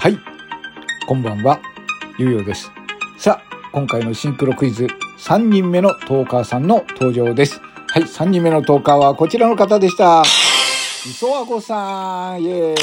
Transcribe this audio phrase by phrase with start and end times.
[0.00, 0.18] はい。
[1.08, 1.60] こんばんは。
[2.18, 2.70] ゆうようです。
[3.18, 4.86] さあ、今回のシンクロクイズ、
[5.18, 7.60] 3人目のトーカーさんの登場です。
[7.88, 10.22] はい、3人目のトーカーはこちらの方でした。
[11.04, 12.74] 磯和子さん、イエーイ。
[12.74, 12.78] はい。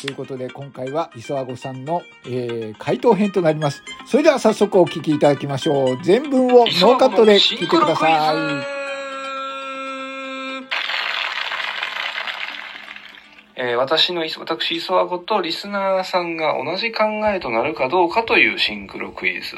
[0.00, 3.82] ということで、今回は磯和子さんの、えー、回答編となります。
[4.06, 5.98] それでは早速お聞きいただきましょう。
[6.02, 8.32] 全文をノーカットで聞いてくださ
[8.72, 8.85] い。
[13.66, 19.56] えー私の、私、磯和子とリスナーさんが同じ考えとなるかどうかというシンクロクイズ、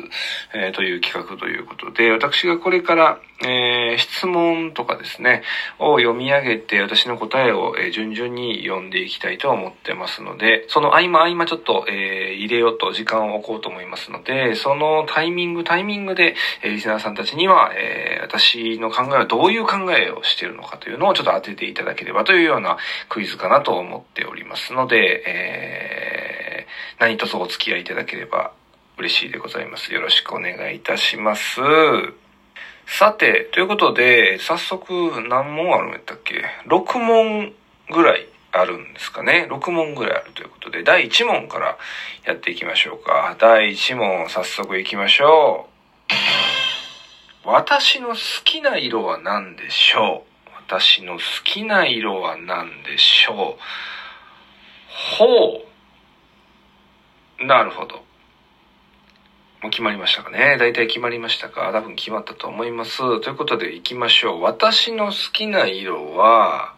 [0.54, 5.42] えーという企画ということで、私がこれから、えー質問とかですね、
[5.78, 22.76] を読み上げて、私の答えを、え順々に読んでいきたいと思ってますので、その合間合間ちょっと、え入れようと時間を置こうと思いますので、そのタイミングタイミングで、えリスナーさんたちには、え私の考えはどういう考えをしているのかというのをちょっと当てていただければというような
[23.08, 26.68] クイズかなと思思っておりますので、えー
[27.00, 28.52] 何卒お付き合いいただければ
[28.98, 29.94] 嬉しいでございます。
[29.94, 31.60] よろしくお願いいたします。
[32.86, 37.54] さて、ということで、早速何問あるんやったっけ ?6 問
[37.90, 39.46] ぐらいあるんですかね。
[39.48, 41.78] 6問ぐらいあるということで、第1問から
[42.24, 43.36] やっていきましょうか。
[43.38, 45.68] 第1問、早速いきましょ
[47.44, 47.48] う。
[47.48, 50.27] 私の好きな色は何でしょう？
[50.68, 53.58] 私の好きな色は何でしょう？
[55.18, 55.64] ほ
[57.40, 57.44] う。
[57.46, 57.94] なるほど。
[59.62, 60.58] もう決まりましたかね？
[60.58, 61.72] 大体決まりましたか？
[61.72, 62.98] 多分決まったと思います。
[62.98, 64.42] ということで行きましょう。
[64.42, 66.76] 私の好きな色は、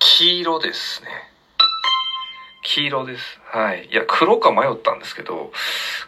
[0.00, 1.31] 黄色ですね。
[2.72, 3.38] 黄色です。
[3.44, 3.88] はい。
[3.92, 5.52] いや、黒か迷ったんですけど、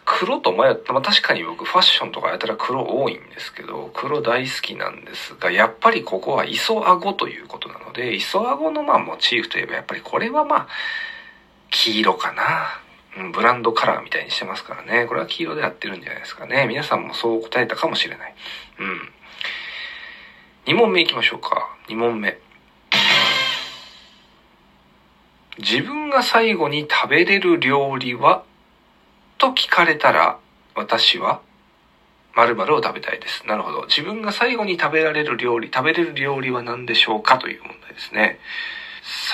[0.03, 10.67] 黒と迷った、まあ確かに僕ファッションとかやったら黒多いんですけど、黒大好きなんですが、やっぱりここは磯顎ということなので、磯顎のまあモチーフといえばやっぱりこれはまあ、
[11.69, 12.81] 黄色かな。
[13.17, 15.05] うん、ブランドカラーみたいにしてますからね。
[15.05, 16.65] これは黄色でやってるんじゃないですかね。
[16.67, 18.35] 皆さんもそう答えたかもしれない。
[18.79, 20.73] うん。
[20.73, 21.77] 2問目行きましょうか。
[21.87, 22.39] 2問目。
[25.59, 28.43] 自分が最後に食べれる料理は？
[29.37, 30.39] と聞かれたら、
[30.75, 31.41] 私は
[32.35, 33.45] 〇〇を食べたいです。
[33.47, 33.85] なるほど。
[33.87, 38.39] 自分が最後に食べられる料理、食べれる料理は何でしょうかという問題ですね。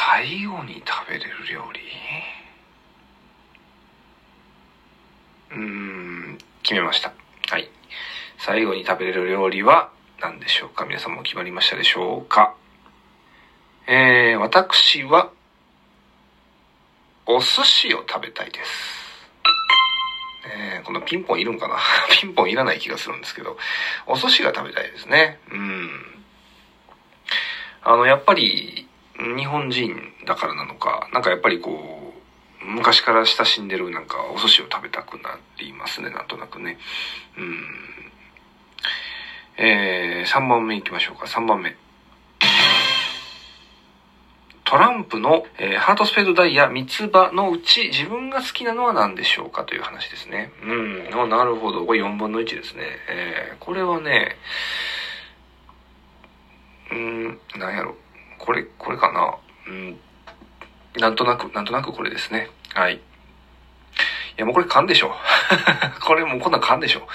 [0.04, 1.82] 最後に食べれる料理？
[5.52, 5.58] うー
[6.34, 7.14] ん、決めました。
[7.50, 7.70] はい。
[8.38, 10.86] 最後に食べれる料理は何でしょうか？
[10.86, 12.56] 皆さんも決まりましたでしょうか？
[13.88, 15.32] えー、私は、
[17.26, 19.02] お寿司を食べたいです。
[20.44, 21.78] えー、このピンポンいるんかな？
[22.20, 23.58] ピンポンいらない気がするんですけど、
[24.08, 25.40] お寿司が食べたいですね。
[25.52, 26.24] うん。
[27.84, 28.88] あの、やっぱり、
[29.18, 32.14] 日本人だからなのか、なんかやっぱりこ
[32.62, 36.78] う、昔から親しんでるなんかお寿司を食べたくなりますね、なんとなくね。
[37.38, 38.12] うん。
[39.58, 41.76] えー、3番目行きましょうか、3番目。
[44.72, 50.50] トランプの、えーハートスペードダイヤ三つ葉のうち自分が好きなのは何でしょうかという話ですね。
[50.64, 50.74] う
[51.26, 51.30] ん。
[51.30, 51.86] なるほど。
[51.86, 52.84] これ4分の1ですね。
[53.09, 54.38] えーこれはね、
[56.90, 57.98] うん、なんやろ。
[58.40, 59.36] これ、これかな。
[59.68, 60.00] うん。
[61.02, 62.50] なんとなく、なんとなくこれですね。
[62.74, 62.96] はい。
[62.96, 63.00] い
[64.38, 65.14] や、もうこれ勘でしょ。
[66.02, 67.06] これもうこんなん勘でしょ。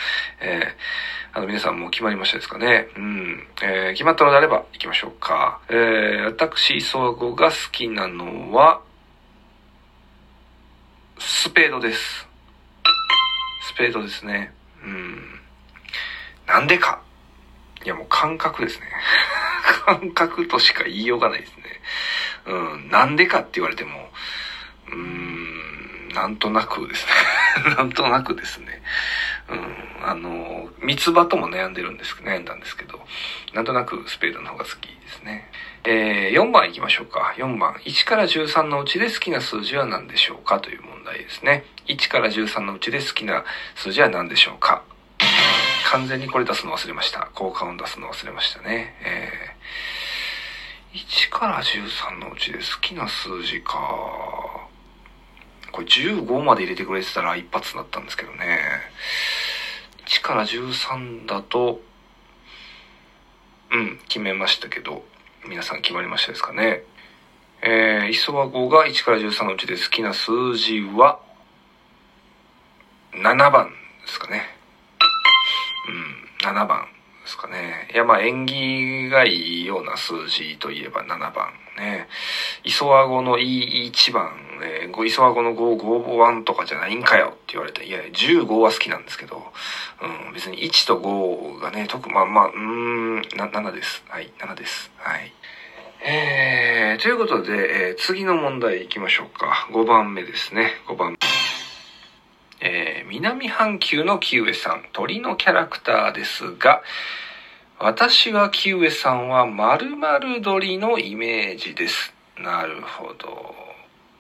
[0.43, 2.89] えーあの、皆さんもう決まりましたですかね。
[2.97, 3.47] うん。
[3.63, 5.61] えー決まったのであれば行きましょうか。
[5.69, 8.81] えー私、磯子が好きなのは、
[11.19, 12.27] スペードです。
[13.67, 14.55] スペードですね。
[14.83, 15.41] うん。
[16.47, 17.03] なんでか
[17.85, 18.87] いや、もう感覚ですね。
[19.85, 21.65] 感覚としか言いようがないですね。
[22.47, 22.89] うん。
[22.89, 24.11] なんでかって言われても、
[24.89, 27.13] うーん、なんとなくですね。
[27.77, 28.83] なんとなくですね。
[29.49, 30.09] うん。
[30.09, 33.01] あの、三つ葉とも悩んでるんです、悩んだんですけど、
[33.55, 35.51] なんとなくスペードの方が好きですね。
[35.85, 37.35] えー、4番行きましょうか。
[37.37, 37.75] 4番。
[37.85, 41.65] 1から13のうちで好きな数字は何でしょうかという問題ですね。
[41.87, 43.45] 1から13のうちで好きな
[43.77, 44.83] 数字は何でしょうか
[45.91, 47.31] 完全にこれ出すの忘れました。
[47.35, 48.95] 効果音出すの忘れましたね。
[49.03, 53.79] えー、1から13のうちで好きな数字か。
[55.77, 58.61] これ15まで入れてくれてたら一発だったんですけどね。
[60.07, 61.83] 1から13だと、
[63.71, 65.05] うん、決めましたけど、
[65.47, 66.83] 皆さん決まりましたですかね。
[67.61, 71.21] えー、磯和子が1から13のうちで好きな数字は、
[73.13, 73.69] 7番
[74.07, 74.45] ですかね。
[76.43, 76.87] うん、7番
[77.23, 77.91] ですかね。
[77.93, 81.96] いや、まあ、縁起がいいような数字といえば7番ね。
[82.67, 89.53] 磯和語の1番、えー、磯和語の5、5番とかじゃないんかよって言われて、いや、15は好きなんですけど、
[90.03, 94.05] うん、別に1と5がね、特、まあまあ、うん、7です。
[94.09, 94.91] はい、7です。
[94.99, 95.33] はい。
[96.05, 99.69] えー、ということで、えー次の問題行きましょうか。
[99.71, 100.73] 5番目ですね。
[100.89, 101.19] 5番目。
[102.61, 106.83] えー南半球のキウエさん、鳥のキャラクターですが、
[107.79, 112.16] 私はキウエさんは〇〇鳥のイメージです。
[112.39, 113.55] なるほど。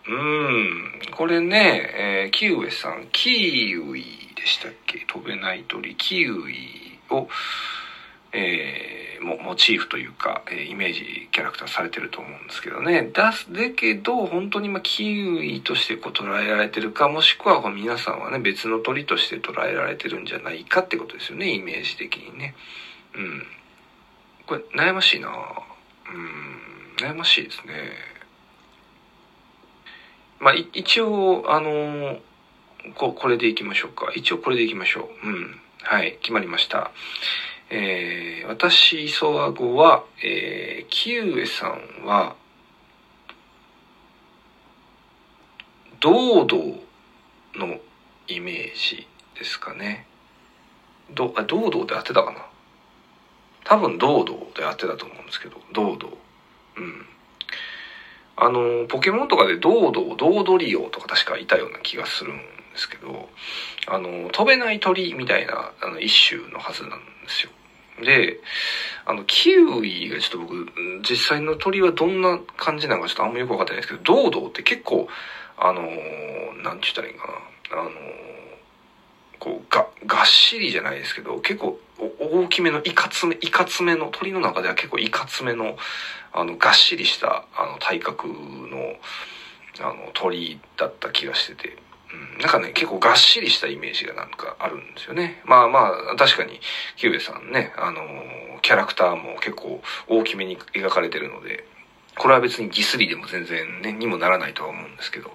[0.08, 4.04] うん、これね、えーキウエさん、キウイ
[4.36, 5.04] でしたっけ？
[5.06, 7.28] 飛べない鳥、キウイを、
[8.32, 13.10] えーもモチーフというか、えーイメージキャラクターされてると思うんですけどね。
[13.12, 22.54] だす、だけど、本当にまあキウイとしてこう捉えられてるか、もしくはこう皆さんはね、別の鳥として捉えられてるんじゃないかってことですよね、イメージ的にね。
[23.14, 23.46] うん。
[24.46, 26.45] これ、悩ましいなうん、
[26.98, 27.72] 悩ましいですね。
[30.38, 32.20] まあ、一応、あのー
[32.94, 34.12] ここれでいきましょうか。
[34.14, 35.28] 一応これでいきましょう。
[35.28, 35.60] うん。
[35.82, 36.92] はい、決まりました。
[37.70, 42.36] えー、私、磯和語は、えー、キウエさんは、
[46.00, 46.64] 堂々
[47.56, 47.78] の
[48.28, 50.06] イメージですかね。
[51.10, 52.46] ど、あ、堂々で合ってたかな
[53.64, 56.16] 多分堂々で合ってたと思うんですけど、堂々。
[56.76, 57.06] うん。
[58.36, 62.42] あの、ポケモンとかで堂々、堂々リオとか確かいたような気がするんで
[62.76, 63.28] すけど、
[63.86, 67.50] あの、飛べない鳥みたいなあの一種のはずなんですよ。
[68.04, 68.38] で、
[69.06, 70.66] あの、キウイがちょっと僕、
[71.08, 75.08] 実際の鳥はどんな感じなのかちょっとあんまよくわかってないですけど、堂々って結構、
[75.56, 75.80] あの、
[76.62, 77.26] なんて言ったらいいんか
[77.70, 77.80] な。
[77.80, 77.90] あの、
[79.38, 85.76] こう、が、がっしりじゃないですけど、結構大きめのいかつめ、いかつめの、鳥の中では結構いかつめの、
[86.32, 88.34] あの、がっしりした、あの、体格の、
[89.80, 91.76] あの、鳥だった気がしてて、
[92.12, 95.42] うん、なんかね、結構がっしりしたイメージがなんかあるんですよね。
[95.44, 96.60] まあまあ、確かに、
[96.96, 98.02] キウエさんね、あの、
[98.62, 101.66] キャラクターも結構大きめに描かれてるので、
[102.18, 105.30] これは別にギスリでも全然ね、にもならないとは思うんですけど、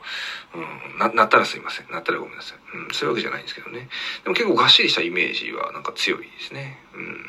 [0.56, 1.92] うん、な、なったらすいません。
[1.92, 2.58] なったらごめんなさい。
[2.78, 3.88] うん、そういうわけじゃないんですけどね。
[4.24, 6.80] でも結構がっしりしたイメージはなんか強いですね。
[6.96, 7.26] うん。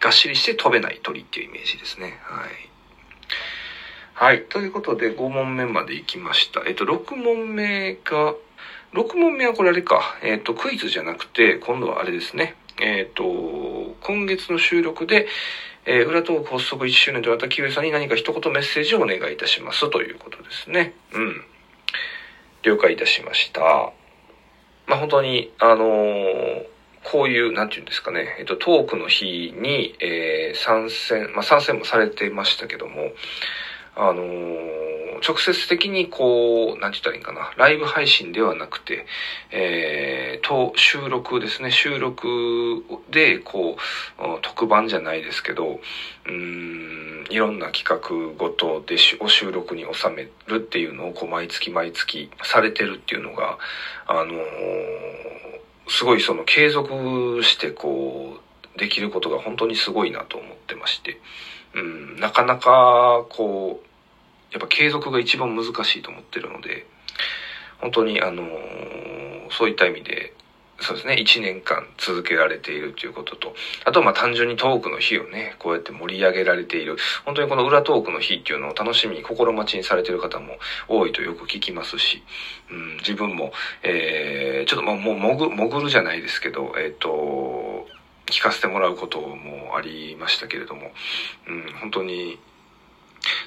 [0.00, 2.18] がっしりして飛べない鳥っていうイメージですね。
[2.22, 2.76] はい。
[4.14, 4.44] はい。
[4.44, 6.62] ということで、5問目まで行きました。
[6.66, 8.34] えっと、6問目が、
[8.94, 10.16] 6問目はこれあれか。
[10.22, 12.56] えっと、クイズじゃなくて、今度はあれですね。
[12.80, 13.24] えっと、
[14.00, 15.28] 今月の収録で、
[15.86, 20.94] えー裏トーク発足1周年となったキウエさんに何か一言メッセージをお願いいたしますということですね。
[21.12, 21.44] うん。
[22.62, 23.92] 了解いたしました。
[24.86, 26.66] まあ、本当に、あのー
[27.08, 33.12] こういう、なんていうんですかね、えっと、トークの日に、えー参戦、まあ、参戦もされてましたけども、
[33.96, 34.86] あのー
[35.26, 39.06] 直接的にこう、なんて言ったらいいかな、ライブ配信ではなくて、
[39.50, 43.76] えーと、収録ですね、収録で、こ
[44.18, 45.80] う、特番じゃないですけど、
[46.26, 53.58] うん、いろんな企画ごとでし、お収録に収めるっていうのを、こう、毎月毎月されてるっていうのが、
[54.06, 54.26] あのー
[55.88, 58.38] すごいその継続してこ
[58.74, 61.20] うできることが本当にすごいなと思ってまして、
[61.76, 63.86] うん、なかなかこう
[64.52, 66.86] やっぱ継続が一番難しいと思ってるので
[67.80, 69.06] 本当にあのー
[69.50, 70.32] そういった意味で
[70.78, 73.54] そうですね1年間続けられているということと
[73.86, 76.96] あとまあ単純にトークの日をねこうやって盛り上げられている。
[77.24, 82.22] 本当にこの裏トークの日っていうのを楽しみに心待ちにされている方も多いとよく聞きますし、
[82.70, 83.52] うん、自分も、
[83.82, 87.86] えーちょっとまあもう潜潜るじゃないですけど、えっ、と、
[88.26, 90.90] 聞かせてもらうこともありましたけれども、
[91.48, 92.38] うん、本当に、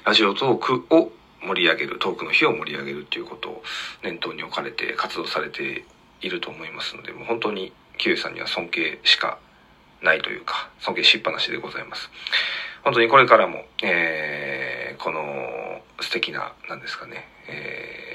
[0.04, 3.62] ラジオトークを盛り上げる、トークの日を盛り上げるっていうことを
[4.02, 5.84] 念頭に置かれて活動されて
[6.20, 9.38] いると思いますので、もう本当に、キウイさんには尊敬しか
[10.02, 12.10] ないというか、尊敬しっぱなしでございます。
[12.82, 18.09] 本当にこれからも、えーこの素敵な、なんですかね、えー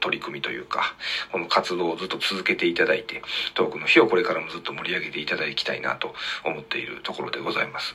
[0.00, 0.94] 取り組みというか、
[1.30, 3.22] この活動をずっと続けていただいて、
[3.54, 6.14] トークの日をこれからもずっと盛り上げていただきたいなと
[6.44, 7.94] 思っているところでございます。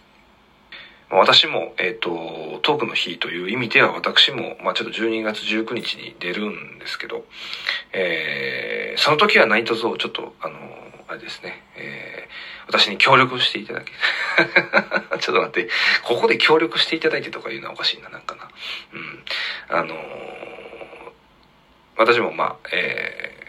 [1.11, 7.25] 私も、えっ、と、トークの日という意味では私も、まあちょっと12月19日に出るんですけど、
[7.93, 10.57] えーその時は何卒ちょっと、あの、
[11.09, 13.91] あれですね、えー私に協力していただけ、
[15.21, 15.69] ちょっと待って、
[16.03, 18.49] ここで協力していただいてとか言うのはおかしいな、なんかな。
[18.93, 19.23] うん。
[19.69, 20.64] あのー
[21.97, 23.45] 私もまあ、えー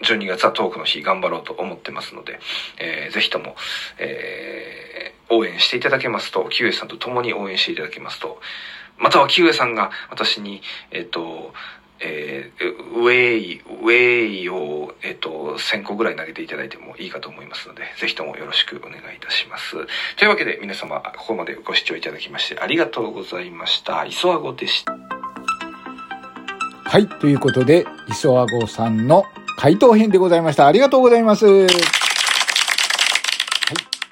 [0.00, 2.40] 12月はトークの日頑張ろうと思ってますので、
[2.78, 3.54] えーぜひとも、
[3.98, 4.90] えー
[5.30, 8.40] 応援していただけますと、キウエさんと共に応援していただけますと、
[8.98, 11.54] または木上さんが私に、えっ、と、
[12.00, 19.72] えー、ウェイ、ウェイを、えっ、と、1000個ぐらい投げていただいてもいいかと思いますので、ぜひともよろしくお願いいたします。
[20.16, 24.04] というわけで皆様、ここまでご視聴いただきましてありがとうございました。
[24.06, 25.19] 磯あごでした。
[26.90, 27.06] はい。
[27.06, 29.22] ということで、磯あごさんの
[29.56, 30.66] 回答編でございました。
[30.66, 31.46] ありがとうございます。
[31.46, 31.68] はい。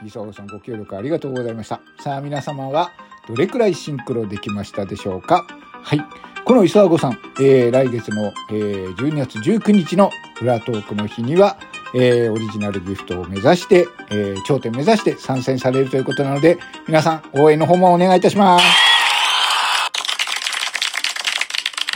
[0.07, 1.81] 磯あごさんご協力ありがとうございました。
[1.99, 2.93] さあ、皆様は
[3.27, 5.45] どれくらいシンクロできましたでしょうか
[5.83, 6.01] はい。
[6.45, 11.59] この磯あごさん、えー、来月の、えー、12月19日の裏トークの日には、
[11.97, 18.78] えー、オリジナルギフトを目指して、えー、頂点目指して参戦されるということなので、皆さん応援の方もお願いいたします。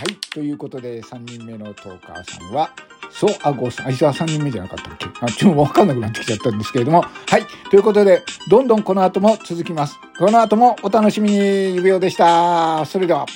[0.03, 0.17] はい。
[0.33, 2.71] ということで、3人目のトーカーさんは、
[3.13, 5.07] そう、あ、ごさん、あ、実は3人目じゃなかったっけ？
[5.21, 7.03] あ、ちょっとわかんなくなってきちゃったんですけれども。
[7.03, 7.47] はい。
[7.71, 9.97] ということで、どんどんこの後も続きます。
[10.19, 11.37] この後もお楽しみに、
[11.77, 12.85] 指輪でした。
[12.85, 13.27] それでは。